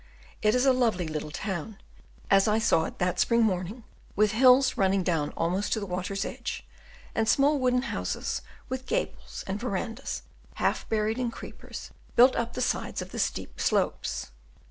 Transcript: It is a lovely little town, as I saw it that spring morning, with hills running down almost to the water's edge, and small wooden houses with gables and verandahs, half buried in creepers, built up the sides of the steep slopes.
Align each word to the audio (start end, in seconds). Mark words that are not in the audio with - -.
It 0.41 0.55
is 0.55 0.65
a 0.65 0.73
lovely 0.73 1.07
little 1.07 1.29
town, 1.29 1.77
as 2.31 2.47
I 2.47 2.57
saw 2.57 2.85
it 2.85 2.97
that 2.97 3.19
spring 3.19 3.43
morning, 3.43 3.83
with 4.15 4.31
hills 4.31 4.75
running 4.75 5.03
down 5.03 5.29
almost 5.37 5.73
to 5.73 5.79
the 5.79 5.85
water's 5.85 6.25
edge, 6.25 6.65
and 7.13 7.29
small 7.29 7.59
wooden 7.59 7.83
houses 7.83 8.41
with 8.67 8.87
gables 8.87 9.43
and 9.45 9.59
verandahs, 9.59 10.23
half 10.55 10.89
buried 10.89 11.19
in 11.19 11.29
creepers, 11.29 11.91
built 12.15 12.35
up 12.35 12.53
the 12.53 12.61
sides 12.61 13.03
of 13.03 13.11
the 13.11 13.19
steep 13.19 13.59
slopes. 13.59 14.31